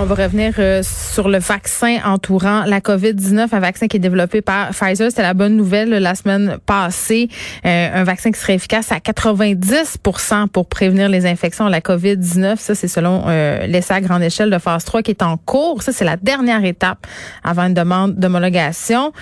On 0.00 0.04
va 0.04 0.14
revenir 0.14 0.54
euh, 0.60 0.80
sur 0.84 1.28
le 1.28 1.38
vaccin 1.38 1.98
entourant 2.04 2.62
la 2.66 2.78
COVID-19, 2.78 3.48
un 3.50 3.58
vaccin 3.58 3.88
qui 3.88 3.96
est 3.96 4.00
développé 4.00 4.42
par 4.42 4.68
Pfizer. 4.68 5.10
C'était 5.10 5.22
la 5.22 5.34
bonne 5.34 5.56
nouvelle 5.56 5.90
la 5.90 6.14
semaine 6.14 6.58
passée. 6.66 7.28
Euh, 7.66 7.88
un 7.92 8.04
vaccin 8.04 8.30
qui 8.30 8.38
serait 8.38 8.54
efficace 8.54 8.92
à 8.92 8.98
90% 8.98 10.46
pour 10.46 10.68
prévenir 10.68 11.08
les 11.08 11.26
infections 11.26 11.66
à 11.66 11.70
la 11.70 11.80
COVID-19. 11.80 12.58
Ça, 12.58 12.76
c'est 12.76 12.86
selon 12.86 13.24
euh, 13.26 13.66
l'essai 13.66 13.94
à 13.94 14.00
grande 14.00 14.22
échelle 14.22 14.50
de 14.50 14.58
phase 14.58 14.84
3 14.84 15.02
qui 15.02 15.10
est 15.10 15.22
en 15.22 15.36
cours. 15.36 15.82
Ça, 15.82 15.90
c'est 15.90 16.04
la 16.04 16.16
dernière 16.16 16.64
étape 16.64 17.04
avant 17.42 17.64
une 17.64 17.74
demande 17.74 18.14
d'homologation. 18.14 19.12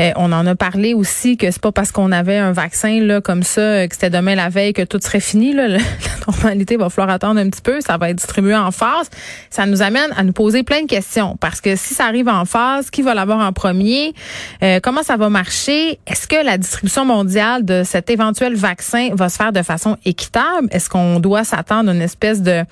Euh, 0.00 0.10
on 0.16 0.32
en 0.32 0.44
a 0.48 0.56
parlé 0.56 0.94
aussi 0.94 1.36
que 1.36 1.48
c'est 1.48 1.62
pas 1.62 1.70
parce 1.70 1.92
qu'on 1.92 2.10
avait 2.10 2.38
un 2.38 2.50
vaccin 2.50 2.98
là 3.00 3.20
comme 3.20 3.44
ça, 3.44 3.86
que 3.86 3.94
c'était 3.94 4.10
demain 4.10 4.34
la 4.34 4.48
veille, 4.48 4.72
que 4.72 4.82
tout 4.82 4.98
serait 5.00 5.20
fini. 5.20 5.52
Là. 5.52 5.68
La 6.26 6.32
normalité 6.32 6.76
va 6.76 6.88
falloir 6.88 7.14
attendre 7.14 7.38
un 7.38 7.48
petit 7.50 7.60
peu. 7.60 7.80
Ça 7.82 7.98
va 7.98 8.10
être 8.10 8.16
distribué 8.16 8.56
en 8.56 8.72
phase. 8.72 9.10
Ça 9.50 9.66
nous 9.66 9.82
amène 9.82 10.10
à 10.16 10.23
nous 10.24 10.32
poser 10.32 10.62
plein 10.62 10.82
de 10.82 10.86
questions 10.86 11.36
parce 11.38 11.60
que 11.60 11.76
si 11.76 11.94
ça 11.94 12.06
arrive 12.06 12.28
en 12.28 12.44
phase, 12.44 12.90
qui 12.90 13.02
va 13.02 13.14
l'avoir 13.14 13.38
en 13.38 13.52
premier? 13.52 14.14
Euh, 14.62 14.80
comment 14.82 15.02
ça 15.02 15.16
va 15.16 15.28
marcher? 15.28 15.98
Est-ce 16.06 16.26
que 16.26 16.44
la 16.44 16.58
distribution 16.58 17.04
mondiale 17.04 17.64
de 17.64 17.82
cet 17.84 18.10
éventuel 18.10 18.54
vaccin 18.54 19.10
va 19.12 19.28
se 19.28 19.36
faire 19.36 19.52
de 19.52 19.62
façon 19.62 19.96
équitable? 20.04 20.68
Est-ce 20.70 20.88
qu'on 20.88 21.20
doit 21.20 21.44
s'attendre 21.44 21.90
à 21.90 21.94
une 21.94 22.02
espèce 22.02 22.42
de 22.42 22.64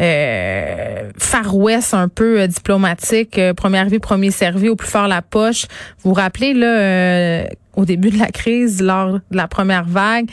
euh, 0.00 1.10
un 1.92 2.08
peu 2.08 2.40
euh, 2.40 2.46
diplomatique, 2.46 3.38
euh, 3.38 3.54
première 3.54 3.86
vie, 3.86 3.98
premier 3.98 4.30
servi, 4.30 4.68
au 4.68 4.76
plus 4.76 4.88
fort 4.88 5.08
la 5.08 5.22
poche? 5.22 5.66
Vous 6.02 6.10
vous 6.10 6.14
rappelez 6.14 6.54
là, 6.54 6.66
euh, 6.66 7.46
au 7.76 7.84
début 7.84 8.10
de 8.10 8.18
la 8.18 8.28
crise, 8.28 8.82
lors 8.82 9.14
de 9.14 9.36
la 9.36 9.48
première 9.48 9.84
vague, 9.84 10.26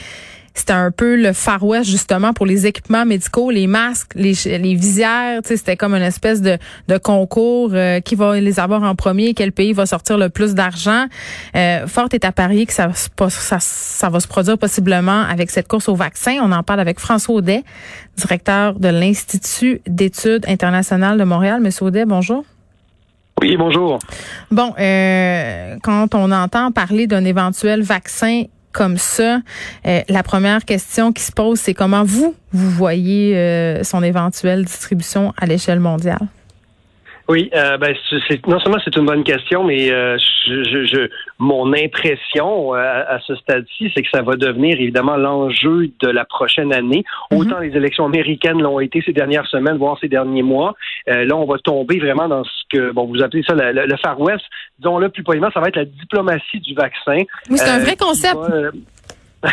c'était 0.53 0.73
un 0.73 0.91
peu 0.91 1.15
le 1.15 1.33
Far 1.33 1.63
West 1.63 1.89
justement 1.89 2.33
pour 2.33 2.45
les 2.45 2.65
équipements 2.65 3.05
médicaux, 3.05 3.51
les 3.51 3.67
masques, 3.67 4.11
les, 4.15 4.33
les 4.45 4.75
visières. 4.75 5.41
C'était 5.43 5.77
comme 5.77 5.93
une 5.93 6.01
espèce 6.01 6.41
de, 6.41 6.57
de 6.87 6.97
concours 6.97 7.71
euh, 7.73 7.99
qui 8.01 8.15
va 8.15 8.39
les 8.39 8.59
avoir 8.59 8.83
en 8.83 8.95
premier, 8.95 9.33
quel 9.33 9.51
pays 9.51 9.73
va 9.73 9.85
sortir 9.85 10.17
le 10.17 10.29
plus 10.29 10.53
d'argent. 10.53 11.05
Euh, 11.55 11.87
Fort 11.87 12.09
est 12.11 12.25
à 12.25 12.31
parier 12.31 12.65
que 12.65 12.73
ça, 12.73 12.89
ça, 12.93 13.57
ça 13.59 14.09
va 14.09 14.19
se 14.19 14.27
produire 14.27 14.57
possiblement 14.57 15.21
avec 15.21 15.51
cette 15.51 15.67
course 15.67 15.87
au 15.87 15.95
vaccin. 15.95 16.37
On 16.41 16.51
en 16.51 16.63
parle 16.63 16.79
avec 16.79 16.99
François 16.99 17.35
Audet, 17.35 17.63
directeur 18.17 18.79
de 18.79 18.89
l'Institut 18.89 19.81
d'études 19.87 20.45
internationales 20.47 21.17
de 21.17 21.23
Montréal. 21.23 21.61
Monsieur 21.61 21.85
Audet, 21.85 22.05
bonjour. 22.05 22.43
Oui, 23.41 23.57
bonjour. 23.57 23.97
Bon, 24.51 24.73
euh, 24.79 25.75
quand 25.81 26.13
on 26.13 26.31
entend 26.31 26.71
parler 26.71 27.07
d'un 27.07 27.25
éventuel 27.25 27.81
vaccin 27.81 28.43
comme 28.71 28.97
ça, 28.97 29.39
euh, 29.85 30.01
la 30.07 30.23
première 30.23 30.65
question 30.65 31.11
qui 31.11 31.23
se 31.23 31.31
pose, 31.31 31.59
c'est 31.59 31.73
comment 31.73 32.03
vous, 32.03 32.35
vous 32.53 32.69
voyez 32.69 33.35
euh, 33.35 33.83
son 33.83 34.03
éventuelle 34.03 34.65
distribution 34.65 35.33
à 35.37 35.45
l'échelle 35.45 35.79
mondiale? 35.79 36.27
Oui, 37.27 37.49
euh, 37.55 37.77
ben, 37.77 37.95
c'est, 38.27 38.45
non 38.47 38.59
seulement 38.59 38.79
c'est 38.83 38.95
une 38.95 39.05
bonne 39.05 39.23
question, 39.23 39.63
mais 39.63 39.91
euh, 39.91 40.17
je, 40.45 40.85
je, 40.85 41.09
mon 41.39 41.73
impression 41.73 42.75
euh, 42.75 43.03
à, 43.07 43.19
ce 43.25 43.35
stade-ci, 43.35 43.91
c'est 43.95 44.01
que 44.01 44.09
ça 44.13 44.21
va 44.21 44.35
devenir 44.35 44.79
évidemment 44.79 45.17
l'enjeu 45.17 45.89
de 45.99 46.07
la 46.07 46.25
prochaine 46.25 46.73
année. 46.73 47.03
Mm-hmm. 47.31 47.37
Autant 47.37 47.59
les 47.59 47.75
élections 47.75 48.05
américaines 48.05 48.61
l'ont 48.61 48.79
été 48.79 49.01
ces 49.05 49.13
dernières 49.13 49.47
semaines, 49.47 49.77
voire 49.77 49.97
ces 50.01 50.07
derniers 50.07 50.43
mois. 50.43 50.73
Euh, 51.09 51.25
là, 51.25 51.35
on 51.35 51.45
va 51.45 51.57
tomber 51.59 51.99
vraiment 51.99 52.27
dans 52.27 52.43
ce 52.43 52.49
que 52.71 52.91
bon, 52.91 53.05
vous 53.05 53.21
appelez 53.21 53.43
ça 53.43 53.53
le, 53.53 53.85
le, 53.85 53.97
Far 53.97 54.19
West. 54.19 54.43
Disons-le 54.79 55.09
plus 55.09 55.23
poliment, 55.23 55.49
ça 55.53 55.59
va 55.59 55.67
être 55.67 55.77
la 55.77 55.85
diplomatie 55.85 56.59
du 56.59 56.73
vaccin. 56.73 57.23
Oui, 57.49 57.57
c'est 57.57 57.69
un 57.69 57.79
vrai 57.79 57.95
concept. 57.95 58.35
Va, 58.35 58.71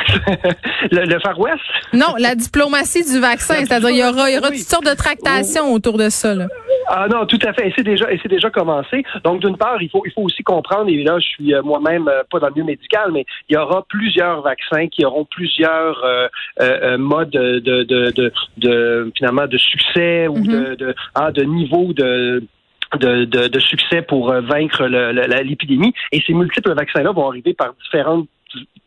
le, 0.90 1.04
le, 1.04 1.20
Far 1.20 1.38
West? 1.38 1.62
Non, 1.92 2.14
la 2.18 2.34
diplomatie 2.34 3.04
du 3.10 3.20
vaccin, 3.20 3.64
c'est-à-dire 3.64 3.90
il 3.90 3.98
y 3.98 4.04
aura, 4.04 4.30
il 4.30 4.34
y 4.34 4.38
aura 4.38 4.48
toutes 4.48 4.58
sortes 4.58 4.86
de 4.86 4.94
tractations 4.94 5.72
autour 5.72 5.96
de 5.96 6.08
ça. 6.10 6.34
Là. 6.34 6.46
Ah 6.90 7.06
non, 7.08 7.26
tout 7.26 7.38
à 7.42 7.52
fait. 7.52 7.68
Et 7.68 7.72
c'est 7.76 7.82
déjà, 7.82 8.10
et 8.10 8.18
c'est 8.22 8.30
déjà 8.30 8.48
commencé. 8.48 9.04
Donc 9.22 9.40
d'une 9.40 9.58
part, 9.58 9.80
il 9.82 9.90
faut, 9.90 10.02
il 10.06 10.12
faut 10.12 10.22
aussi 10.22 10.42
comprendre. 10.42 10.88
Et 10.88 11.02
là, 11.04 11.18
je 11.18 11.26
suis 11.26 11.54
euh, 11.54 11.62
moi-même 11.62 12.08
euh, 12.08 12.22
pas 12.30 12.38
dans 12.38 12.46
le 12.46 12.54
milieu 12.54 12.64
médical, 12.64 13.10
mais 13.12 13.26
il 13.48 13.54
y 13.54 13.56
aura 13.58 13.84
plusieurs 13.88 14.40
vaccins 14.40 14.88
qui 14.88 15.04
auront 15.04 15.26
plusieurs 15.26 16.02
euh, 16.04 16.28
euh, 16.62 16.96
modes 16.96 17.30
de, 17.30 17.60
de, 17.60 18.10
de, 18.12 18.32
de, 18.56 19.12
finalement 19.16 19.46
de 19.46 19.58
succès 19.58 20.28
ou 20.28 20.38
mm-hmm. 20.38 20.70
de, 20.70 20.74
de, 20.76 20.94
ah, 21.14 21.30
de 21.30 21.42
niveau 21.44 21.92
de 21.92 22.42
de, 22.98 23.26
de, 23.26 23.48
de, 23.48 23.58
succès 23.58 24.00
pour 24.00 24.32
vaincre 24.32 24.86
l'épidémie. 24.86 25.92
Et 26.10 26.22
ces 26.26 26.32
multiples 26.32 26.72
vaccins-là 26.72 27.12
vont 27.12 27.28
arriver 27.28 27.52
par 27.52 27.74
différentes 27.84 28.26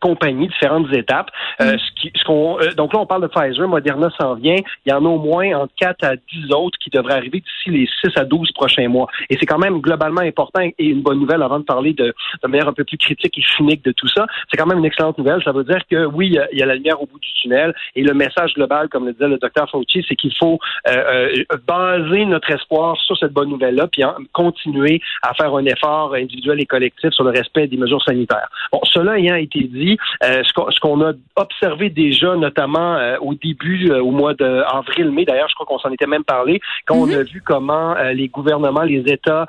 compagnies, 0.00 0.48
différentes 0.48 0.92
étapes. 0.92 1.30
Euh, 1.60 1.74
mm. 1.74 1.78
ce 1.78 2.00
qui, 2.00 2.12
ce 2.16 2.24
qu'on, 2.24 2.58
euh, 2.60 2.72
donc 2.72 2.92
là, 2.92 3.00
on 3.00 3.06
parle 3.06 3.22
de 3.22 3.28
Pfizer, 3.28 3.68
Moderna 3.68 4.10
s'en 4.20 4.34
vient. 4.34 4.56
Il 4.84 4.90
y 4.90 4.92
en 4.92 5.04
a 5.04 5.08
au 5.08 5.18
moins 5.18 5.54
entre 5.54 5.72
4 5.78 6.04
à 6.04 6.16
10 6.16 6.52
autres 6.52 6.78
qui 6.82 6.90
devraient 6.90 7.14
arriver 7.14 7.40
d'ici 7.40 7.70
les 7.70 7.88
6 8.02 8.16
à 8.16 8.24
12 8.24 8.52
prochains 8.52 8.88
mois. 8.88 9.06
Et 9.30 9.36
c'est 9.38 9.46
quand 9.46 9.58
même 9.58 9.80
globalement 9.80 10.20
important 10.20 10.60
et 10.62 10.74
une 10.78 11.02
bonne 11.02 11.20
nouvelle 11.20 11.42
avant 11.42 11.60
de 11.60 11.64
parler 11.64 11.92
de, 11.92 12.14
de 12.42 12.48
manière 12.48 12.68
un 12.68 12.72
peu 12.72 12.84
plus 12.84 12.98
critique 12.98 13.38
et 13.38 13.42
cynique 13.56 13.84
de 13.84 13.92
tout 13.92 14.08
ça. 14.08 14.26
C'est 14.50 14.56
quand 14.56 14.66
même 14.66 14.78
une 14.78 14.84
excellente 14.84 15.18
nouvelle. 15.18 15.42
Ça 15.44 15.52
veut 15.52 15.64
dire 15.64 15.80
que 15.90 16.04
oui, 16.06 16.36
il 16.52 16.58
y, 16.58 16.62
a 16.62 16.66
la 16.66 16.74
lumière 16.74 17.00
au 17.00 17.06
bout 17.06 17.18
du 17.20 17.32
tunnel 17.34 17.74
et 17.94 18.02
le 18.02 18.14
message 18.14 18.54
global, 18.54 18.88
comme 18.88 19.06
le 19.06 19.12
disait 19.12 19.28
le 19.28 19.38
docteur 19.38 19.68
Fauci, 19.70 20.04
c'est 20.08 20.16
qu'il 20.16 20.34
faut 20.36 20.58
euh, 20.88 21.34
euh, 21.40 21.56
baser 21.66 22.24
notre 22.26 22.50
espoir 22.50 22.96
sur 23.00 23.16
cette 23.16 23.32
bonne 23.32 23.50
nouvelle-là, 23.50 23.86
puis 23.86 24.04
en, 24.04 24.14
continuer 24.32 25.00
à 25.22 25.34
faire 25.34 25.54
un 25.54 25.64
effort 25.66 26.14
individuel 26.14 26.60
et 26.60 26.66
collectif 26.66 27.10
sur 27.10 27.24
le 27.24 27.30
respect 27.30 27.66
des 27.66 27.76
mesures 27.76 28.02
sanitaires. 28.02 28.48
Bon, 28.72 28.80
cela 28.84 29.18
ayant 29.18 29.36
été 29.36 29.51
dit, 29.60 29.98
euh, 30.24 30.42
ce 30.44 30.80
qu'on 30.80 31.02
a 31.02 31.12
observé 31.36 31.90
déjà, 31.90 32.36
notamment 32.36 32.96
euh, 32.96 33.16
au 33.20 33.34
début, 33.34 33.90
euh, 33.90 34.02
au 34.02 34.10
mois 34.10 34.34
d'avril-mai, 34.34 35.24
d'ailleurs, 35.24 35.48
je 35.48 35.54
crois 35.54 35.66
qu'on 35.66 35.78
s'en 35.78 35.90
était 35.90 36.06
même 36.06 36.24
parlé, 36.24 36.60
quand 36.86 36.96
on 36.96 37.06
mhm. 37.06 37.14
a 37.14 37.22
vu 37.22 37.42
comment 37.44 37.94
les 38.14 38.28
gouvernements, 38.28 38.82
les 38.82 39.02
États 39.06 39.46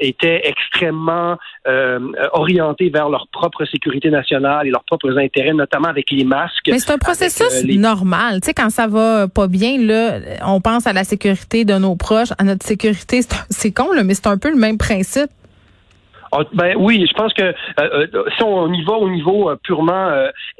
étaient 0.00 0.42
extrêmement 0.44 1.36
orientés 2.32 2.90
vers 2.90 3.08
leur 3.08 3.26
propre 3.28 3.64
sécurité 3.64 4.10
nationale 4.10 4.66
et 4.66 4.70
leurs 4.70 4.84
propres 4.84 5.16
intérêts, 5.18 5.52
notamment 5.52 5.88
avec 5.88 6.10
les 6.10 6.24
masques. 6.24 6.68
Mais 6.68 6.78
c'est 6.78 6.92
un 6.92 6.98
processus 6.98 7.64
normal. 7.64 8.40
Tu 8.40 8.46
sais, 8.46 8.54
quand 8.54 8.70
ça 8.70 8.86
va 8.86 9.28
pas 9.28 9.46
bien, 9.46 9.78
là, 9.78 10.18
on 10.46 10.60
pense 10.60 10.86
à 10.86 10.92
la 10.92 11.04
sécurité 11.04 11.64
de 11.64 11.74
nos 11.74 11.96
proches, 11.96 12.32
à 12.38 12.44
notre 12.44 12.64
sécurité. 12.66 13.20
C'est 13.50 13.72
con, 13.72 13.92
là, 13.92 14.04
mais 14.04 14.14
c'est 14.14 14.26
un 14.26 14.38
peu 14.38 14.50
le 14.50 14.56
même 14.56 14.78
principe. 14.78 15.30
Ah, 16.36 16.42
ben 16.52 16.74
oui, 16.76 17.06
je 17.08 17.14
pense 17.14 17.32
que 17.32 17.42
euh, 17.42 17.54
euh, 17.78 18.24
si 18.36 18.42
on 18.42 18.72
y 18.72 18.82
va 18.82 18.94
au 18.94 19.08
niveau 19.08 19.50
euh, 19.50 19.56
purement 19.62 20.10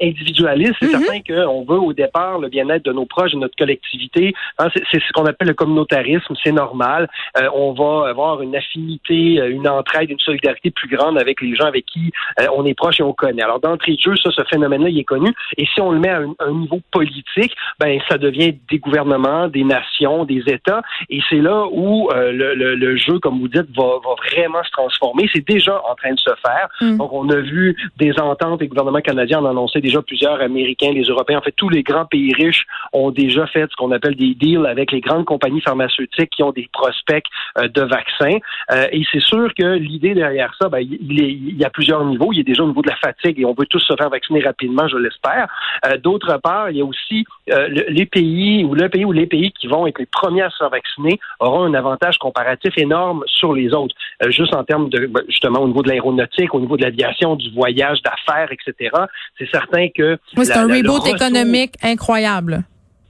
individualiste, 0.01 0.75
c'est 0.81 0.87
mm-hmm. 0.87 1.03
certain 1.03 1.45
qu'on 1.45 1.65
veut 1.65 1.79
au 1.79 1.91
départ 1.91 2.39
le 2.39 2.47
bien-être 2.47 2.85
de 2.85 2.93
nos 2.93 3.05
proches, 3.05 3.33
de 3.33 3.37
notre 3.37 3.57
collectivité. 3.57 4.33
Hein, 4.57 4.67
c'est 4.73 5.01
ce 5.01 5.11
qu'on 5.13 5.25
appelle 5.25 5.49
le 5.49 5.53
communautarisme, 5.53 6.33
c'est 6.41 6.53
normal. 6.53 7.09
on 7.53 7.73
va 7.73 8.09
avoir 8.09 8.41
une 8.41 8.55
affinité, 8.55 9.35
une 9.49 9.67
entraide, 9.67 10.09
une 10.09 10.19
solidarité 10.19 10.71
plus 10.71 10.87
grande 10.87 11.17
avec 11.17 11.41
les 11.41 11.55
gens 11.55 11.65
avec 11.65 11.85
qui 11.85 12.11
on 12.53 12.65
est 12.65 12.73
proche 12.73 12.99
et 12.99 13.03
on 13.03 13.13
connaît. 13.13 13.43
Alors 13.43 13.59
d'entrée 13.59 13.93
de 13.93 13.99
jeu, 13.99 14.15
ça, 14.15 14.31
ce 14.31 14.43
phénomène-là, 14.49 14.89
il 14.89 14.99
est 14.99 15.03
connu. 15.03 15.33
Et 15.57 15.65
si 15.65 15.81
on 15.81 15.91
le 15.91 15.99
met 15.99 16.09
à 16.09 16.21
un, 16.39 16.51
niveau 16.51 16.79
politique, 16.91 17.53
ben 17.79 17.99
ça 18.09 18.17
devient 18.17 18.55
des 18.69 18.79
gouvernements, 18.79 19.47
des 19.49 19.63
nations, 19.63 20.23
des 20.23 20.43
États. 20.47 20.81
Et 21.09 21.19
c'est 21.29 21.41
là 21.41 21.65
où 21.71 22.09
le, 22.13 22.55
le, 22.55 22.75
le, 22.75 22.97
jeu, 22.97 23.19
comme 23.19 23.39
vous 23.39 23.49
dites, 23.49 23.67
va, 23.75 23.99
va 24.03 24.15
vraiment 24.31 24.63
se 24.63 24.71
transformer. 24.71 25.29
C'est 25.33 25.45
déjà 25.45 25.64
en 25.71 25.95
train 25.95 26.13
de 26.13 26.19
se 26.19 26.31
faire. 26.45 26.67
Mm. 26.81 26.97
Donc, 26.97 27.13
on 27.13 27.29
a 27.29 27.37
vu 27.37 27.75
des 27.97 28.13
ententes, 28.19 28.61
les 28.61 28.67
gouvernements 28.67 29.01
canadiens 29.01 29.39
en 29.39 29.45
annonçaient 29.45 29.81
déjà 29.81 30.01
plusieurs 30.01 30.41
Américains, 30.41 30.91
les 30.91 31.03
Européens. 31.03 31.39
En 31.39 31.41
fait, 31.41 31.53
tous 31.55 31.69
les 31.69 31.83
grands 31.83 32.05
pays 32.05 32.33
riches 32.33 32.65
ont 32.93 33.11
déjà 33.11 33.47
fait 33.47 33.67
ce 33.69 33.75
qu'on 33.75 33.91
appelle 33.91 34.15
des 34.15 34.33
deals 34.35 34.65
avec 34.65 34.91
les 34.91 35.01
grandes 35.01 35.25
compagnies 35.25 35.61
pharmaceutiques 35.61 36.29
qui 36.29 36.43
ont 36.43 36.51
des 36.51 36.69
prospects 36.71 37.25
euh, 37.57 37.67
de 37.67 37.81
vaccins. 37.81 38.37
Euh, 38.71 38.87
et 38.91 39.03
c'est 39.11 39.21
sûr 39.21 39.53
que 39.53 39.75
l'idée 39.75 40.13
derrière 40.13 40.53
ça, 40.59 40.69
ben, 40.69 40.79
il, 40.79 40.97
il, 41.01 41.57
y 41.57 41.65
a 41.65 41.69
plusieurs 41.69 42.03
niveaux. 42.05 42.31
Il 42.31 42.37
y 42.37 42.41
a 42.41 42.43
déjà 42.43 42.63
au 42.63 42.67
niveau 42.67 42.81
de 42.81 42.89
la 42.89 42.95
fatigue 42.97 43.39
et 43.39 43.45
on 43.45 43.53
veut 43.53 43.65
tous 43.65 43.79
se 43.79 43.93
faire 43.95 44.09
vacciner 44.09 44.41
rapidement, 44.41 44.87
je 44.87 44.97
l'espère. 44.97 45.47
Euh, 45.85 45.97
d'autre 45.97 46.37
part, 46.41 46.69
il 46.69 46.77
y 46.77 46.81
a 46.81 46.85
aussi 46.85 47.25
les 47.47 48.05
pays 48.05 48.63
ou 48.63 48.73
le 48.73 48.89
pays 48.89 49.05
ou 49.05 49.11
les 49.11 49.27
pays 49.27 49.51
qui 49.51 49.67
vont 49.67 49.85
être 49.87 49.99
les 49.99 50.07
premiers 50.07 50.41
à 50.41 50.49
se 50.49 50.57
faire 50.57 50.69
vacciner 50.69 51.19
auront 51.39 51.63
un 51.63 51.73
avantage 51.73 52.17
comparatif 52.17 52.73
énorme 52.77 53.23
sur 53.27 53.53
les 53.53 53.73
autres, 53.73 53.95
juste 54.29 54.53
en 54.55 54.63
termes 54.63 54.89
de 54.89 55.05
ben, 55.05 55.21
justement 55.45 55.63
au 55.63 55.67
niveau 55.67 55.81
de 55.81 55.89
l'aéronautique, 55.89 56.53
au 56.53 56.59
niveau 56.59 56.77
de 56.77 56.83
l'aviation, 56.83 57.35
du 57.35 57.51
voyage 57.51 57.99
d'affaires, 58.01 58.49
etc. 58.51 58.91
C'est 59.37 59.49
certain 59.49 59.87
que... 59.89 60.17
Oui, 60.37 60.45
c'est 60.45 60.57
un 60.57 60.67
reboot 60.67 61.07
économique 61.07 61.73
incroyable 61.81 62.63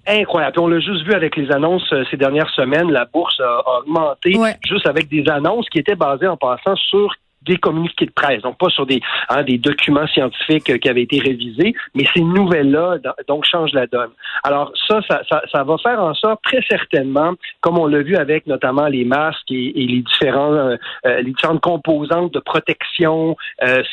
incroyable. 0.08 0.60
on 0.60 0.68
l'a 0.68 0.80
juste 0.80 1.04
vu 1.04 1.14
avec 1.14 1.36
les 1.36 1.52
annonces 1.52 1.92
euh, 1.92 2.04
ces 2.12 2.18
dernières 2.18 2.50
semaines. 2.52 2.92
La 2.92 3.06
bourse 3.06 3.40
a, 3.40 3.80
augmenté 3.80 4.38
juste 4.64 4.86
avec 4.86 5.10
des 5.10 5.28
annonces 5.28 5.68
qui 5.70 5.80
étaient 5.80 5.96
basées 5.96 6.28
en 6.28 6.38
passant 6.38 6.76
sur 6.76 7.12
des 7.46 7.58
communiqués 7.58 8.06
de 8.06 8.12
presse, 8.12 8.42
donc 8.42 8.58
pas 8.58 8.70
sur 8.70 8.86
des, 8.86 9.02
hein, 9.30 9.44
des 9.44 9.58
documents 9.58 10.08
scientifiques 10.08 10.70
euh, 10.70 10.78
qui 10.78 10.90
avaient 10.90 11.04
été 11.04 11.20
révisés, 11.20 11.76
mais 11.94 12.06
ces 12.14 12.22
nouvelles-là, 12.22 12.98
donc, 13.28 13.46
changent 13.46 13.74
la 13.74 13.88
donne. 13.88 14.12
Alors 14.44 14.72
ça 14.88 15.02
ça, 15.08 15.22
ça, 15.30 15.42
ça, 15.52 15.64
va 15.64 15.78
faire 15.78 16.00
en 16.00 16.14
sorte, 16.14 16.42
très 16.44 16.62
certainement, 16.70 17.34
comme 17.62 17.78
on 17.78 17.88
l'a 17.88 18.02
vu 18.02 18.16
avec 18.16 18.48
notamment 18.48 18.88
les 18.88 19.06
masques 19.06 19.52
et, 19.52 19.72
les, 19.76 20.02
différents, 20.02 20.54
euh, 20.54 20.76
euh, 21.06 21.22
les 21.22 21.32
différentes 21.32 21.62
composantes 21.62 22.34
de 22.34 22.40
protection 22.40 23.36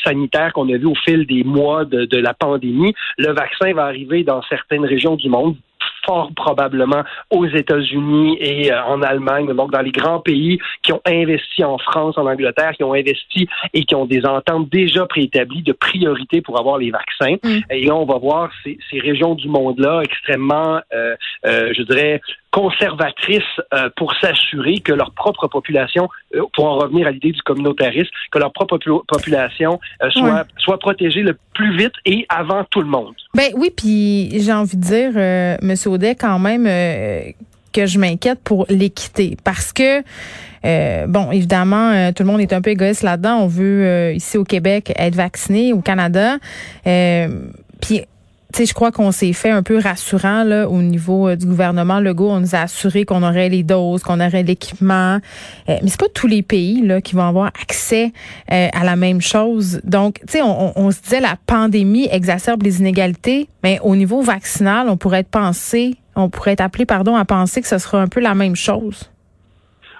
sanitaire 0.04 0.52
qu'on 0.52 0.68
a 0.72 0.76
vu 0.76 0.86
au 0.86 0.94
fil 0.94 1.26
des 1.26 1.44
mois 1.44 1.84
de, 1.84 2.04
de 2.04 2.18
la 2.18 2.34
pandémie, 2.34 2.94
le 3.18 3.32
vaccin 3.32 3.72
va 3.72 3.84
arriver 3.84 4.24
dans 4.24 4.42
certaines 4.42 4.84
régions 4.84 5.16
du 5.16 5.28
monde, 5.28 5.56
fort 6.04 6.30
probablement 6.34 7.02
aux 7.30 7.46
États-Unis 7.46 8.36
et 8.40 8.72
euh, 8.72 8.82
en 8.84 9.02
Allemagne, 9.02 9.52
donc 9.54 9.70
dans 9.70 9.80
les 9.80 9.92
grands 9.92 10.20
pays 10.20 10.58
qui 10.82 10.92
ont 10.92 11.00
investi 11.06 11.64
en 11.64 11.78
France, 11.78 12.18
en 12.18 12.26
Angleterre, 12.26 12.72
qui 12.72 12.84
ont 12.84 12.94
investi 12.94 13.48
et 13.72 13.84
qui 13.84 13.94
ont 13.94 14.06
des 14.06 14.24
ententes 14.26 14.68
déjà 14.70 15.06
préétablies 15.06 15.62
de 15.62 15.72
priorité 15.72 16.40
pour 16.40 16.58
avoir 16.58 16.78
les 16.78 16.90
vaccins. 16.90 17.36
Mm. 17.42 17.60
Et 17.70 17.84
là, 17.84 17.94
on 17.94 18.04
va 18.04 18.18
voir 18.18 18.50
ces, 18.64 18.78
ces 18.90 18.98
régions 18.98 19.34
du 19.34 19.48
monde-là 19.48 20.02
extrêmement, 20.02 20.80
euh, 20.92 21.16
euh, 21.46 21.72
je 21.76 21.82
dirais, 21.82 22.20
conservatrices 22.52 23.42
euh, 23.72 23.88
pour 23.96 24.14
s'assurer 24.20 24.78
que 24.80 24.92
leur 24.92 25.10
propre 25.12 25.48
population, 25.48 26.08
euh, 26.36 26.42
pour 26.54 26.66
en 26.66 26.76
revenir 26.76 27.06
à 27.06 27.10
l'idée 27.10 27.32
du 27.32 27.42
communautarisme, 27.42 28.10
que 28.30 28.38
leur 28.38 28.52
propre 28.52 28.78
population 29.08 29.80
euh, 30.02 30.10
soit, 30.10 30.46
soit 30.58 30.78
protégée 30.78 31.22
le 31.22 31.36
plus 31.54 31.76
vite 31.76 31.94
et 32.04 32.26
avant 32.28 32.64
tout 32.64 32.82
le 32.82 32.86
monde. 32.86 33.14
Ben 33.34 33.50
oui, 33.56 33.72
puis 33.74 34.38
j'ai 34.38 34.52
envie 34.52 34.76
de 34.76 34.82
dire, 34.82 35.12
euh, 35.16 35.56
Monsieur 35.62 35.90
Audet, 35.90 36.14
quand 36.14 36.38
même 36.38 36.64
que 37.72 37.86
je 37.86 37.98
m'inquiète 37.98 38.40
pour 38.44 38.66
l'équité 38.68 39.36
parce 39.42 39.72
que 39.72 40.02
bon, 41.06 41.32
évidemment, 41.32 42.12
tout 42.12 42.22
le 42.22 42.28
monde 42.28 42.40
est 42.42 42.52
un 42.52 42.60
peu 42.60 42.70
égoïste 42.70 43.02
là-dedans. 43.02 43.38
On 43.38 43.46
veut 43.46 44.12
ici 44.14 44.36
au 44.36 44.44
Québec 44.44 44.92
être 44.96 45.14
vacciné, 45.14 45.72
au 45.72 45.80
Canada. 45.80 46.36
Puis 46.84 48.02
sais, 48.58 48.66
je 48.66 48.74
crois 48.74 48.92
qu'on 48.92 49.12
s'est 49.12 49.32
fait 49.32 49.50
un 49.50 49.62
peu 49.62 49.78
rassurant 49.78 50.44
là, 50.44 50.68
au 50.68 50.82
niveau 50.82 51.28
euh, 51.28 51.36
du 51.36 51.46
gouvernement 51.46 52.00
Legault. 52.00 52.30
On 52.30 52.40
nous 52.40 52.54
a 52.54 52.60
assuré 52.60 53.04
qu'on 53.04 53.22
aurait 53.22 53.48
les 53.48 53.62
doses, 53.62 54.02
qu'on 54.02 54.20
aurait 54.20 54.42
l'équipement. 54.42 55.18
Euh, 55.68 55.78
mais 55.82 55.88
c'est 55.88 56.00
pas 56.00 56.08
tous 56.12 56.26
les 56.26 56.42
pays 56.42 56.82
là, 56.82 57.00
qui 57.00 57.14
vont 57.14 57.26
avoir 57.26 57.46
accès 57.60 58.12
euh, 58.50 58.68
à 58.72 58.84
la 58.84 58.96
même 58.96 59.20
chose. 59.20 59.80
Donc, 59.84 60.20
tu 60.26 60.32
sais, 60.32 60.42
on, 60.42 60.78
on, 60.78 60.90
se 60.90 61.00
disait 61.02 61.20
la 61.20 61.36
pandémie 61.46 62.08
exacerbe 62.10 62.62
les 62.62 62.80
inégalités, 62.80 63.48
mais 63.62 63.78
au 63.82 63.96
niveau 63.96 64.22
vaccinal, 64.22 64.88
on 64.88 64.96
pourrait 64.96 65.20
être 65.20 65.28
pensé, 65.30 65.96
on 66.16 66.28
pourrait 66.28 66.52
être 66.52 66.60
appelé, 66.60 66.86
pardon, 66.86 67.16
à 67.16 67.24
penser 67.24 67.62
que 67.62 67.68
ce 67.68 67.78
sera 67.78 68.00
un 68.00 68.08
peu 68.08 68.20
la 68.20 68.34
même 68.34 68.56
chose. 68.56 69.11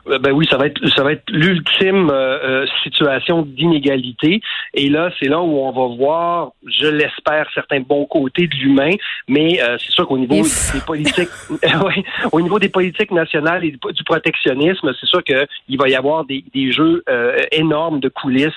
Euh, 0.09 0.19
ben 0.19 0.33
oui, 0.33 0.47
ça 0.51 0.57
va 0.57 0.67
être 0.67 0.81
ça 0.97 1.03
va 1.03 1.13
être 1.13 1.25
l'ultime 1.31 2.11
euh, 2.11 2.63
euh, 2.63 2.67
situation 2.83 3.43
d'inégalité. 3.43 4.41
Et 4.75 4.89
là, 4.89 5.11
c'est 5.19 5.29
là 5.29 5.41
où 5.41 5.59
on 5.59 5.71
va 5.71 5.95
voir, 5.95 6.53
je 6.67 6.87
l'espère, 6.87 7.47
certains 7.55 7.81
bons 7.81 8.07
côtés 8.07 8.47
de 8.47 8.55
l'humain. 8.57 8.91
Mais 9.29 9.61
c'est 9.79 9.93
sûr 9.93 10.07
qu'au 10.07 10.19
niveau 10.19 10.43
des 10.43 10.81
politiques, 10.87 11.29
oui, 11.51 12.05
au 12.33 12.41
niveau 12.41 12.59
des 12.59 12.69
politiques 12.69 13.11
nationales 13.11 13.65
et 13.65 13.71
du 13.71 14.05
protectionnisme, 14.05 14.93
c'est 14.99 15.07
sûr 15.07 15.23
qu'il 15.23 15.79
va 15.79 15.89
y 15.89 15.95
avoir 15.95 16.25
des, 16.25 16.45
des 16.55 16.73
jeux 16.73 17.05
énormes 17.53 18.01
de 18.01 18.09
coulisses, 18.09 18.53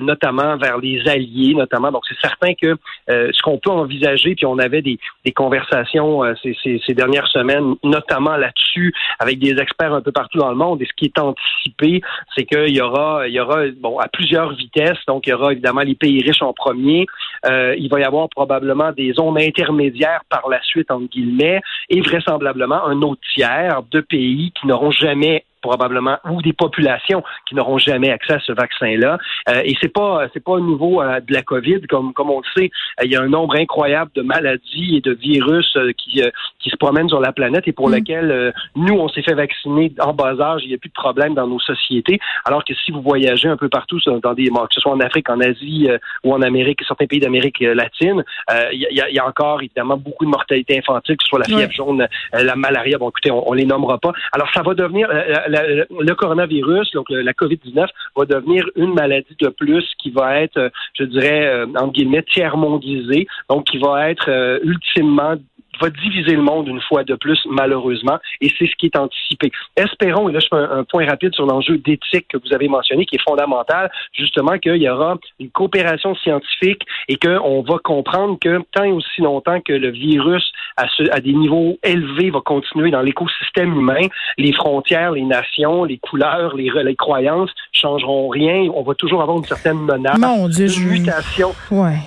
notamment 0.00 0.56
vers 0.56 0.78
les 0.78 1.06
alliés, 1.08 1.54
notamment. 1.54 1.90
Donc 1.90 2.02
c'est 2.08 2.20
certain 2.20 2.54
que 2.54 2.76
ce 3.08 3.42
qu'on 3.42 3.58
peut 3.58 3.70
envisager, 3.70 4.34
puis 4.34 4.46
on 4.46 4.58
avait 4.58 4.82
des, 4.82 4.98
des 5.24 5.32
conversations 5.32 6.22
ces, 6.42 6.56
ces, 6.62 6.80
ces 6.86 6.94
dernières 6.94 7.28
semaines, 7.28 7.74
notamment 7.82 8.36
là-dessus, 8.36 8.92
avec 9.18 9.38
des 9.38 9.58
experts 9.58 9.92
un 9.94 10.00
peu 10.02 10.12
partout 10.12 10.38
dans 10.38 10.50
le 10.50 10.56
monde 10.56 10.82
et 10.82 10.86
ce 10.86 10.92
qui 10.96 11.06
est 11.06 11.18
anticipé, 11.18 12.02
c'est 12.34 12.44
qu'il 12.44 12.74
y 12.74 12.80
aura, 12.80 13.26
il 13.28 13.34
y 13.34 13.40
aura, 13.40 13.62
bon, 13.80 13.98
à 13.98 14.08
plusieurs 14.08 14.52
vitesses. 14.54 14.98
Donc, 15.06 15.26
il 15.26 15.30
y 15.30 15.32
aura 15.32 15.52
évidemment 15.52 15.82
les 15.82 15.94
pays 15.94 16.22
riches 16.22 16.42
en 16.42 16.52
premier. 16.52 17.06
Euh, 17.46 17.74
il 17.78 17.88
va 17.88 18.00
y 18.00 18.04
avoir 18.04 18.28
probablement 18.28 18.92
des 18.92 19.12
zones 19.12 19.38
intermédiaires 19.38 20.22
par 20.28 20.48
la 20.48 20.62
suite, 20.62 20.90
entre 20.90 21.08
guillemets, 21.08 21.60
et 21.88 22.00
vraisemblablement 22.00 22.84
un 22.86 23.00
autre 23.02 23.20
tiers 23.34 23.82
de 23.90 24.00
pays 24.00 24.52
qui 24.58 24.66
n'auront 24.66 24.90
jamais 24.90 25.44
probablement 25.62 26.18
ou 26.30 26.42
des 26.42 26.52
populations 26.52 27.22
qui 27.48 27.54
n'auront 27.54 27.78
jamais 27.78 28.10
accès 28.10 28.34
à 28.34 28.40
ce 28.40 28.52
vaccin-là. 28.52 29.18
Euh, 29.48 29.62
et 29.64 29.74
c'est 29.80 29.92
pas 29.92 30.26
c'est 30.34 30.44
pas 30.44 30.52
au 30.52 30.60
niveau 30.60 31.00
euh, 31.00 31.20
de 31.20 31.32
la 31.32 31.42
COVID 31.42 31.82
comme 31.88 32.12
comme 32.12 32.30
on 32.30 32.40
le 32.40 32.60
sait, 32.60 32.70
euh, 33.00 33.04
il 33.04 33.12
y 33.12 33.16
a 33.16 33.22
un 33.22 33.28
nombre 33.28 33.56
incroyable 33.56 34.10
de 34.14 34.22
maladies 34.22 34.96
et 34.96 35.00
de 35.00 35.12
virus 35.12 35.78
qui 35.96 36.22
qui 36.58 36.70
se 36.70 36.76
promènent 36.76 37.08
sur 37.08 37.20
la 37.20 37.32
planète 37.32 37.66
et 37.66 37.72
pour 37.72 37.88
mm. 37.88 37.94
lesquels 37.94 38.54
nous 38.76 38.94
on 38.94 39.08
s'est 39.08 39.22
fait 39.22 39.34
vacciner 39.34 39.92
en 40.00 40.12
bas 40.12 40.34
âge, 40.40 40.62
il 40.64 40.68
n'y 40.68 40.74
a 40.74 40.78
plus 40.78 40.88
de 40.88 40.94
problème 40.94 41.34
dans 41.34 41.46
nos 41.46 41.60
sociétés. 41.60 42.18
Alors 42.44 42.64
que 42.64 42.74
si 42.74 42.90
vous 42.90 43.00
voyagez 43.00 43.48
un 43.48 43.56
peu 43.56 43.68
partout 43.68 43.98
dans 44.22 44.34
des 44.34 44.48
que 44.48 44.74
ce 44.74 44.80
soit 44.80 44.92
en 44.92 45.00
Afrique, 45.00 45.30
en 45.30 45.40
Asie 45.40 45.88
ou 46.24 46.34
en 46.34 46.42
Amérique, 46.42 46.80
certains 46.86 47.06
pays 47.06 47.20
d'Amérique 47.20 47.60
latine, 47.60 48.24
il 48.72 48.80
y, 48.80 49.00
a, 49.00 49.10
y, 49.10 49.18
a, 49.18 49.26
encore 49.26 49.62
évidemment 49.62 49.96
beaucoup 49.96 50.24
de 50.24 50.30
mortalité 50.30 50.78
infantile, 50.78 51.16
que 51.16 51.22
ce 51.22 51.28
soit 51.28 51.38
la 51.38 51.44
fièvre 51.44 51.72
jaune, 51.72 52.06
la 52.32 52.56
malaria. 52.56 52.98
Bon, 52.98 53.08
écoutez, 53.08 53.30
on, 53.30 53.48
on 53.48 53.52
les 53.52 53.64
nommera 53.64 53.98
pas. 53.98 54.12
Alors 54.32 54.48
ça 54.52 54.62
va 54.62 54.74
devenir 54.74 55.08
le 55.52 56.14
coronavirus, 56.14 56.90
donc 56.92 57.06
la 57.10 57.32
COVID-19, 57.32 57.86
va 58.16 58.24
devenir 58.24 58.64
une 58.76 58.94
maladie 58.94 59.36
de 59.40 59.48
plus 59.48 59.84
qui 59.98 60.10
va 60.10 60.40
être, 60.40 60.70
je 60.94 61.04
dirais, 61.04 61.46
euh, 61.46 61.66
entre 61.76 61.92
guillemets, 61.92 62.22
tiers-mondisée, 62.22 63.26
donc 63.48 63.64
qui 63.64 63.78
va 63.78 64.10
être 64.10 64.28
euh, 64.28 64.58
ultimement 64.62 65.34
va 65.82 65.90
diviser 65.90 66.36
le 66.36 66.42
monde 66.42 66.68
une 66.68 66.80
fois 66.80 67.04
de 67.04 67.14
plus, 67.14 67.40
malheureusement, 67.50 68.18
et 68.40 68.50
c'est 68.58 68.66
ce 68.66 68.76
qui 68.76 68.86
est 68.86 68.96
anticipé. 68.96 69.50
Espérons, 69.76 70.28
et 70.28 70.32
là 70.32 70.38
je 70.40 70.46
fais 70.48 70.56
un, 70.56 70.84
point 70.84 71.06
rapide 71.06 71.34
sur 71.34 71.46
l'enjeu 71.46 71.78
d'éthique 71.78 72.28
que 72.28 72.36
vous 72.38 72.54
avez 72.54 72.68
mentionné, 72.68 73.04
qui 73.06 73.16
est 73.16 73.22
fondamental, 73.22 73.90
justement 74.12 74.58
qu'il 74.58 74.76
y 74.76 74.88
aura 74.88 75.16
une 75.40 75.50
coopération 75.50 76.14
scientifique 76.16 76.82
et 77.08 77.16
qu'on 77.16 77.62
va 77.62 77.78
comprendre 77.82 78.38
que 78.40 78.60
tant 78.72 78.84
et 78.84 78.92
aussi 78.92 79.20
longtemps 79.20 79.60
que 79.60 79.72
le 79.72 79.90
virus 79.90 80.44
à, 80.76 81.20
des 81.20 81.32
niveaux 81.32 81.78
élevés 81.82 82.30
va 82.30 82.40
continuer 82.40 82.90
dans 82.90 83.02
l'écosystème 83.02 83.72
humain, 83.74 84.06
les 84.38 84.52
frontières, 84.52 85.12
les 85.12 85.24
nations, 85.24 85.84
les 85.84 85.98
couleurs, 85.98 86.56
les, 86.56 86.70
les 86.84 86.96
croyances 86.96 87.50
changeront 87.72 88.28
rien. 88.28 88.70
On 88.74 88.82
va 88.82 88.94
toujours 88.94 89.22
avoir 89.22 89.38
une 89.38 89.44
certaine 89.44 89.78
menace 89.78 90.20
d'une 90.50 90.88
mutation, 90.88 91.54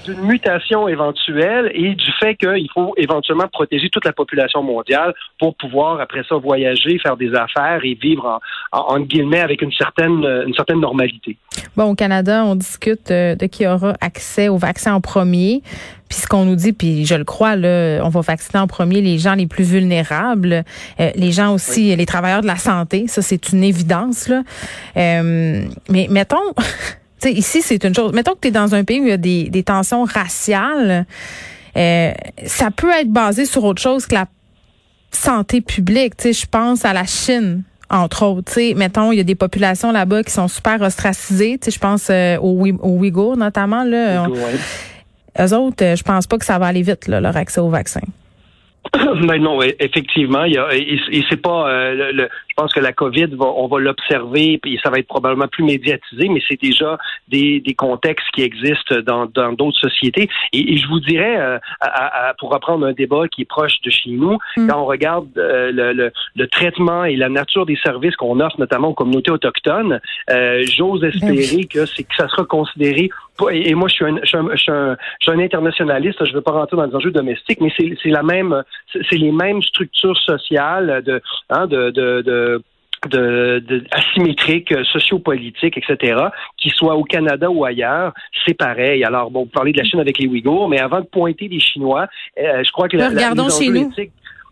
d'une 0.06 0.22
mutation 0.22 0.88
éventuelle 0.88 1.72
et 1.74 1.96
du 1.96 2.12
fait 2.20 2.36
qu'il 2.36 2.70
faut 2.74 2.94
éventuellement 2.98 3.48
protéger 3.52 3.90
toute 3.90 4.06
la 4.06 4.14
population 4.14 4.64
mondiale 4.64 5.14
pour 5.40 5.56
pouvoir, 5.56 6.00
après 6.00 6.24
ça, 6.30 6.36
voyager, 6.36 7.00
faire 7.00 7.18
des 7.18 7.34
affaires 7.34 7.80
et 7.84 7.96
vivre 7.96 8.40
en, 8.72 9.00
guillemets 9.00 9.42
avec 9.42 9.62
une 9.62 9.72
certaine, 9.72 10.24
une 10.48 10.54
certaine 10.54 10.80
normalité. 10.80 11.38
Bon, 11.76 11.92
au 11.92 11.96
Canada, 11.96 12.44
on 12.46 12.56
discute 12.56 13.12
euh, 13.12 13.36
de 13.36 13.46
qui 13.48 13.68
aura 13.68 13.94
accès 14.00 14.48
au 14.48 14.58
vaccin 14.58 14.94
en 14.94 15.02
premier. 15.02 15.62
Puis 16.16 16.22
ce 16.22 16.28
qu'on 16.28 16.46
nous 16.46 16.56
dit, 16.56 16.72
puis 16.72 17.06
je 17.06 17.16
le 17.16 17.26
crois, 17.26 17.58
là, 17.58 18.00
on 18.02 18.08
va 18.08 18.22
vacciner 18.22 18.62
en 18.62 18.68
premier 18.68 19.02
les 19.02 19.20
gens 19.20 19.36
les 19.36 19.48
plus 19.48 19.66
vulnérables, 19.66 20.64
euh, 21.02 21.12
les 21.14 21.34
gens 21.34 21.54
aussi, 21.54 21.94
les 21.94 22.06
travailleurs 22.06 22.40
de 22.40 22.48
la 22.48 22.56
santé. 22.56 23.04
Ça, 23.10 23.22
c'est 23.22 23.52
une 23.52 23.66
évidence. 23.66 24.30
Là. 24.30 24.44
Euh, 24.96 25.66
mais 25.90 26.08
mettons, 26.10 26.38
ici, 27.26 27.62
c'est 27.62 27.84
une 27.84 27.94
chose. 27.94 28.14
Mettons 28.14 28.32
que 28.32 28.40
tu 28.44 28.48
es 28.48 28.52
dans 28.52 28.76
un 28.76 28.86
pays 28.86 29.02
où 29.02 29.04
il 29.04 29.10
y 29.10 29.12
a 29.12 29.18
des, 29.18 29.50
des 29.50 29.64
tensions 29.64 30.06
raciales. 30.06 31.06
Euh, 31.76 32.14
ça 32.46 32.72
peut 32.72 32.92
être 32.92 33.12
basé 33.12 33.44
sur 33.44 33.66
autre 33.66 33.82
chose 33.82 34.06
que 34.06 34.16
la 34.16 34.28
santé 35.12 35.60
publique. 35.60 36.16
Tu 36.16 36.34
sais, 36.34 36.44
je 36.44 36.46
pense 36.46 36.86
à 36.86 36.94
la 36.94 37.04
Chine 37.04 37.64
entre 37.90 38.26
autres. 38.26 38.54
Tu 38.54 38.70
sais, 38.70 38.74
mettons, 38.74 39.12
il 39.12 39.18
y 39.18 39.22
a 39.22 39.26
des 39.26 39.36
populations 39.36 39.92
là-bas 39.92 40.24
qui 40.24 40.32
sont 40.32 40.48
super 40.48 40.82
ostracisées. 40.82 41.58
Tu 41.60 41.66
sais, 41.66 41.72
je 41.72 41.80
pense 41.80 42.08
euh, 42.10 42.38
aux, 42.38 42.66
Ouïghours 42.66 43.36
notamment. 43.36 43.84
Là, 43.84 44.28
eux 45.40 45.54
autres, 45.54 45.84
euh, 45.84 45.96
je 45.96 46.04
pense 46.04 46.28
pas 46.28 46.38
que 46.38 46.46
ça 46.46 46.58
va 46.58 46.68
aller 46.68 46.82
vite, 46.82 47.08
là, 47.08 47.22
leur 47.22 47.36
accès 47.36 47.62
au 47.62 47.70
vaccin. 47.70 48.02
Ben 49.28 49.42
non, 49.42 49.62
effectivement, 49.62 50.44
il 50.44 50.54
y 50.54 50.58
a, 50.58 50.70
c'est 51.30 51.42
pas. 51.42 51.70
Euh, 51.70 52.12
le, 52.12 52.30
je 52.58 52.64
pense 52.64 52.74
que 52.74 52.80
la 52.80 52.94
COVID, 52.94 53.36
va, 53.36 53.48
on 53.48 53.68
va 53.68 53.80
l'observer, 53.80 54.60
puis 54.62 54.80
ça 54.82 54.90
va 54.90 55.00
être 55.00 55.08
probablement 55.08 55.50
plus 55.50 55.66
médiatisé, 55.66 56.30
mais 56.30 56.42
c'est 56.48 56.62
déjà 56.62 56.98
des, 57.28 57.60
des 57.60 57.74
contextes 57.74 58.28
qui 58.34 58.44
existent 58.44 58.96
dans 59.02 59.26
d'autres 59.26 59.78
sociétés. 59.78 60.30
Et, 60.54 60.78
je 60.78 60.88
vous 60.88 61.02
dirais, 61.02 61.36
euh, 61.38 61.60
pour 62.40 62.54
reprendre 62.54 62.86
un 62.86 62.94
débat 62.94 63.28
qui 63.28 63.42
est 63.42 63.50
proche 63.50 63.82
de 63.82 63.90
chez 63.90 64.12
nous, 64.12 64.38
mm. 64.56 64.68
quand 64.68 64.80
on 64.80 64.86
regarde 64.86 65.28
euh, 65.38 65.70
le, 65.74 66.12
le, 66.36 66.48
traitement 66.48 67.04
et 67.04 67.18
la 67.18 67.28
nature 67.28 67.66
des 67.66 67.78
services 67.84 68.16
qu'on 68.16 68.40
offre, 68.40 68.58
notamment 68.58 68.90
aux 68.90 68.94
communautés 68.94 69.32
autochtones, 69.32 70.00
j'ose 70.30 71.02
ben 71.02 71.10
espérer 71.10 71.66
que 71.66 71.86
c'est 71.86 72.04
que 72.04 72.16
ça 72.16 72.30
sera 72.30 72.46
considéré 72.46 73.10
et 73.52 73.76
moi, 73.76 73.90
je 73.90 73.96
suis 73.96 74.06
un, 74.06 74.18
je 74.22 74.28
suis 74.28 74.38
un, 74.38 74.48
je 74.54 74.58
suis 75.22 75.32
un, 75.32 75.40
internationaliste. 75.40 76.24
Je 76.24 76.30
ne 76.30 76.36
veux 76.36 76.42
pas 76.42 76.52
rentrer 76.52 76.78
dans 76.78 76.86
les 76.86 76.96
enjeux 76.96 77.12
domestiques, 77.12 77.60
mais 77.60 77.72
c'est 77.78 78.10
la 78.10 78.24
même, 78.24 78.64
c'est 78.94 79.18
les 79.18 79.32
mêmes 79.32 79.62
structures 79.62 80.18
sociales 80.18 81.04
de, 81.06 81.22
hein, 81.50 81.68
de, 81.68 81.90
de, 81.90 82.22
de 82.22 82.45
de, 83.10 83.64
de, 83.68 83.84
asymétriques, 83.92 84.74
sociopolitiques, 84.92 85.78
etc., 85.78 86.22
qui 86.58 86.70
soient 86.70 86.96
au 86.96 87.04
Canada 87.04 87.50
ou 87.50 87.66
ailleurs, 87.66 88.14
c'est 88.46 88.54
pareil. 88.54 89.04
Alors, 89.04 89.32
bon, 89.32 89.42
vous 89.42 89.50
parlez 89.50 89.72
de 89.72 89.78
la 89.78 89.84
Chine 89.84 90.00
avec 90.00 90.18
les 90.18 90.28
Ouïghours, 90.28 90.70
mais 90.70 90.80
avant 90.80 91.02
de 91.02 91.06
pointer 91.06 91.48
les 91.48 91.60
Chinois, 91.60 92.08
euh, 92.40 92.64
je 92.64 92.72
crois 92.72 92.88
que 92.88 92.98
la, 92.98 93.10
regardons 93.10 93.50
chez 93.50 93.70
nous. 93.70 93.92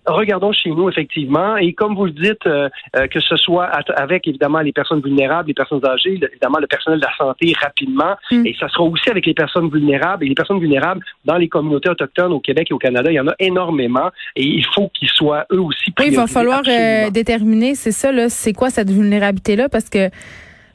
Regardons 0.06 0.52
chez 0.52 0.70
nous, 0.70 0.90
effectivement. 0.90 1.58
Et 1.58 1.74
comme 1.74 1.96
vous 1.96 2.06
le 2.06 2.12
dites, 2.12 2.46
euh, 2.46 2.70
euh, 2.96 3.08
que 3.08 3.20
ce 3.20 3.36
soit 3.36 3.66
avec, 3.96 4.28
évidemment, 4.28 4.60
les 4.60 4.72
personnes 4.72 5.02
vulnérables, 5.02 5.48
les 5.48 5.54
personnes 5.54 5.86
âgées, 5.86 6.20
évidemment, 6.22 6.60
le 6.60 6.68
personnel 6.68 7.00
de 7.00 7.06
la 7.06 7.16
santé 7.16 7.54
rapidement. 7.62 8.16
Mm. 8.32 8.46
Et 8.46 8.56
ça 8.60 8.68
sera 8.70 8.84
aussi 8.84 9.10
avec 9.10 9.26
les 9.26 9.34
personnes 9.34 9.70
vulnérables. 9.70 10.26
Et 10.26 10.30
les 10.30 10.36
personnes 10.36 10.60
vulnérables 10.60 11.04
dans 11.26 11.38
les 11.38 11.48
communautés 11.48 11.90
autochtones 11.90 12.34
au 12.34 12.40
Québec 12.40 12.68
et 12.72 12.74
au 12.74 12.80
Canada, 12.80 13.12
il 13.12 13.16
y 13.16 13.20
en 13.20 13.28
a 13.28 13.36
énormément. 13.40 14.10
Et 14.36 14.46
il 14.46 14.66
faut 14.66 14.90
qu'ils 14.90 15.10
soient 15.10 15.46
eux 15.52 15.62
aussi 15.62 15.94
Oui, 16.00 16.08
il 16.10 16.16
va 16.16 16.28
falloir 16.28 16.62
euh, 16.68 17.10
déterminer, 17.10 17.76
c'est 17.76 17.92
ça, 17.92 18.12
là, 18.12 18.30
c'est 18.30 18.54
quoi 18.54 18.70
cette 18.70 18.90
vulnérabilité-là? 18.90 19.70
Parce 19.70 19.90
que 19.90 20.10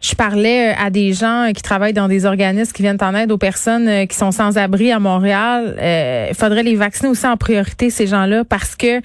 je 0.00 0.14
parlais 0.14 0.71
euh, 0.71 0.75
à 0.78 0.90
des 0.90 1.12
gens 1.12 1.49
euh, 1.49 1.52
qui 1.52 1.62
travaillent 1.62 1.93
dans 1.93 2.07
des 2.07 2.25
organismes 2.25 2.73
qui 2.73 2.83
viennent 2.83 2.99
en 3.00 3.14
aide 3.14 3.33
aux 3.33 3.38
personnes 3.38 3.88
euh, 3.88 4.07
qui 4.07 4.17
sont 4.17 4.31
sans 4.31 4.57
abri 4.57 4.93
à 4.93 5.00
Montréal. 5.00 5.76
Il 6.31 6.35
faudrait 6.37 6.62
les 6.62 6.76
vacciner 6.76 7.09
aussi 7.09 7.26
en 7.26 7.37
priorité 7.37 7.90
ces 7.90 8.07
gens-là 8.07 8.45
parce 8.45 8.76
que 8.76 9.00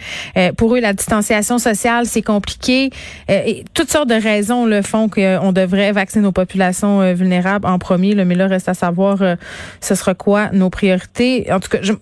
pour 0.54 0.76
eux 0.76 0.80
la 0.80 0.94
distanciation 0.94 1.58
sociale 1.58 2.06
c'est 2.06 2.22
compliqué. 2.22 2.90
et 3.30 3.64
toutes 3.74 3.90
sortes 3.90 4.10
de 4.10 4.16
raisons 4.16 4.66
le 4.66 4.82
font 4.82 5.10
qu'on 5.10 5.52
devrait 5.52 5.92
vacciner 5.92 6.24
nos 6.24 6.32
populations 6.32 7.14
vulnérables 7.14 7.66
en 7.66 7.80
premier. 7.80 8.16
mais 8.16 8.36
là 8.36 8.48
reste 8.48 8.70
à 8.70 8.74
savoir 8.74 9.20
ce 9.82 9.96
sera 9.96 10.14
quoi 10.14 10.50
nos 10.52 10.70
priorités. 10.70 11.48
En 11.52 11.60
tout 11.60 11.70
cas, 11.70 11.80
je, 11.82 11.94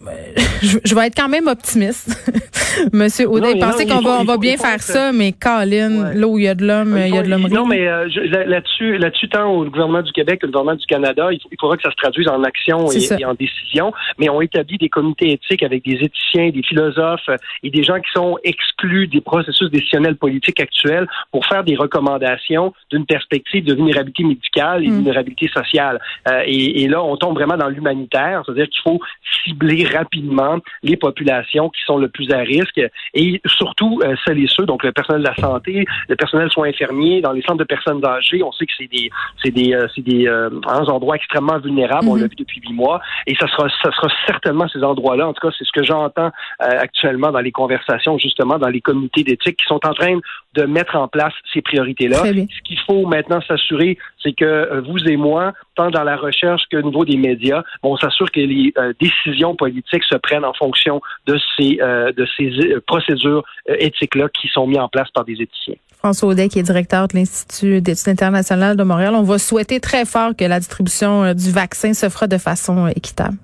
je, 0.83 0.95
vais 0.95 1.07
être 1.07 1.15
quand 1.15 1.29
même 1.29 1.47
optimiste, 1.47 2.31
Monsieur 2.93 3.29
Audet. 3.29 3.59
Pensez 3.59 3.85
qu'on 3.85 4.01
va 4.01 4.19
on 4.19 4.23
va 4.23 4.37
bien 4.37 4.57
faire 4.57 4.81
ça, 4.81 5.11
mais 5.11 5.31
Colin, 5.31 6.13
là 6.13 6.27
où 6.27 6.37
il 6.37 6.45
y 6.45 6.47
a 6.47 6.55
de 6.55 6.65
l'homme, 6.65 6.97
il 6.97 7.13
y 7.13 7.17
a 7.17 7.23
de 7.23 7.29
l'homme. 7.29 7.47
Non, 7.49 7.65
mais 7.65 7.85
là-dessus 7.85 8.80
là-dessus, 8.81 9.29
tant 9.29 9.49
au 9.51 9.65
gouvernement 9.65 10.01
du 10.01 10.11
Québec 10.11 10.41
que 10.41 10.45
le 10.45 10.51
gouvernement 10.51 10.77
du 10.77 10.85
Canada, 10.85 11.29
il, 11.31 11.39
faudra 11.59 11.77
que 11.77 11.83
ça 11.83 11.91
se 11.91 11.95
traduise 11.95 12.27
en 12.27 12.43
action 12.43 12.89
et, 12.91 13.25
en 13.25 13.33
décision. 13.33 13.93
Mais 14.17 14.29
on 14.29 14.41
établit 14.41 14.77
des 14.77 14.89
comités 14.89 15.31
éthiques 15.31 15.63
avec 15.63 15.83
des 15.83 15.97
éthiciens, 16.03 16.49
des 16.49 16.63
philosophes 16.63 17.29
et 17.63 17.69
des 17.69 17.83
gens 17.83 17.99
qui 17.99 18.11
sont 18.13 18.37
exclus 18.43 19.07
des 19.07 19.21
processus 19.21 19.69
décisionnels 19.69 20.15
politiques 20.15 20.59
actuels 20.59 21.07
pour 21.31 21.45
faire 21.45 21.63
des 21.63 21.75
recommandations 21.75 22.73
d'une 22.89 23.05
perspective 23.05 23.63
de 23.63 23.73
vulnérabilité 23.73 24.23
médicale 24.23 24.83
et 24.83 24.87
de 24.87 24.91
mm. 24.91 24.95
vulnérabilité 24.95 25.47
sociale. 25.53 25.99
Euh, 26.29 26.43
et, 26.45 26.87
là, 26.87 27.03
on 27.03 27.17
tombe 27.17 27.35
vraiment 27.35 27.57
dans 27.57 27.69
l'humanitaire, 27.69 28.43
c'est-à-dire 28.45 28.67
qu'il 28.69 28.81
faut 28.83 28.99
cibler 29.43 29.85
rapidement 29.85 30.59
les 30.83 30.97
populations 30.97 31.69
qui 31.69 31.81
sont 31.85 31.97
le 31.97 32.09
plus 32.09 32.31
à 32.31 32.39
risque 32.39 32.81
et 33.13 33.41
surtout 33.45 33.99
euh, 34.03 34.15
celles 34.25 34.39
et 34.39 34.47
ceux, 34.47 34.65
donc 34.65 34.83
le 34.83 34.91
personnel 34.91 35.21
de 35.21 35.27
la 35.27 35.35
santé, 35.35 35.85
le 36.07 36.15
personnel 36.15 36.49
soins 36.51 36.69
infirmiers, 36.69 37.21
dans 37.21 37.31
les 37.31 37.41
centres 37.41 37.59
de 37.59 37.63
personnes 37.63 38.03
âgées, 38.05 38.43
on 38.43 38.51
sait 38.51 38.65
que 38.65 38.70
c'est 38.77 38.87
des, 38.87 39.09
c'est 39.43 39.51
des, 39.51 39.73
euh, 39.73 39.87
c'est 39.95 40.01
des 40.01 40.27
euh, 40.27 40.49
endroits 40.65 41.15
extrêmement 41.15 41.59
vulnérables. 41.59 42.07
On 42.07 42.15
l'a 42.15 42.23
mhm. 42.23 42.29
vu 42.29 42.35
depuis 42.35 42.61
huit 42.61 42.73
mois, 42.73 43.01
et 43.27 43.35
ça 43.35 43.47
sera, 43.47 43.67
ça 43.83 43.91
sera 43.91 44.07
certainement 44.25 44.67
ces 44.69 44.83
endroits-là. 44.83 45.27
En 45.27 45.33
tout 45.33 45.47
cas, 45.47 45.53
c'est 45.57 45.65
ce 45.65 45.71
que 45.71 45.83
j'entends 45.83 46.31
euh, 46.61 46.79
actuellement 46.79 47.31
dans 47.31 47.39
les 47.39 47.51
conversations, 47.51 48.17
justement, 48.17 48.57
dans 48.57 48.69
les 48.69 48.81
comités 48.81 49.23
d'éthique 49.23 49.57
qui 49.57 49.65
sont 49.65 49.85
en 49.85 49.93
train 49.93 50.19
de 50.53 50.63
mettre 50.63 50.95
en 50.95 51.07
place 51.07 51.33
ces 51.53 51.61
priorités-là. 51.61 52.17
Ce 52.17 52.61
qu'il 52.63 52.79
faut 52.79 53.05
maintenant 53.05 53.41
s'assurer, 53.47 53.97
c'est 54.21 54.33
que 54.33 54.81
vous 54.81 54.97
et 55.07 55.15
moi, 55.15 55.53
tant 55.75 55.89
dans 55.89 56.03
la 56.03 56.17
recherche 56.17 56.63
que 56.69 56.77
au 56.77 56.81
niveau 56.81 57.05
des 57.05 57.15
médias, 57.15 57.63
on 57.83 57.95
s'assure 57.95 58.29
que 58.31 58.41
les 58.41 58.73
décisions 58.99 59.55
politiques 59.55 60.03
se 60.03 60.17
prennent 60.17 60.43
en 60.43 60.53
fonction 60.53 61.01
de 61.25 61.39
ces 61.55 61.77
de 61.77 62.27
ces 62.35 62.51
procédures 62.85 63.43
éthiques-là 63.67 64.27
qui 64.29 64.49
sont 64.49 64.67
mises 64.67 64.79
en 64.79 64.89
place 64.89 65.09
par 65.11 65.23
des 65.23 65.41
éthiciens. 65.41 65.75
François 66.01 66.29
Audet, 66.29 66.49
qui 66.49 66.57
est 66.57 66.63
directeur 66.63 67.07
de 67.07 67.15
l'Institut 67.15 67.79
d'études 67.79 68.09
internationales 68.09 68.60
On 68.61 69.23
va 69.23 69.39
souhaiter 69.39 69.79
très 69.79 70.05
fort 70.05 70.35
que 70.37 70.45
la 70.45 70.59
distribution 70.59 71.23
euh, 71.23 71.33
du 71.33 71.51
vaccin 71.51 71.93
se 71.93 72.09
fera 72.09 72.27
de 72.27 72.37
façon 72.37 72.85
euh, 72.85 72.91
équitable. 72.95 73.37